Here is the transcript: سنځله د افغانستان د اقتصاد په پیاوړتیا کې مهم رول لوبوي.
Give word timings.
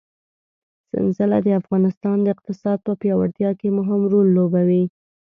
سنځله 0.89 1.37
د 1.43 1.47
افغانستان 1.61 2.17
د 2.21 2.25
اقتصاد 2.35 2.77
په 2.87 2.91
پیاوړتیا 3.01 3.51
کې 3.59 3.75
مهم 3.77 4.01
رول 4.11 4.27
لوبوي. 4.37 4.83